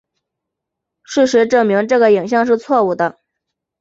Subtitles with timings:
[1.03, 3.19] 事实证明这个影像是错误的。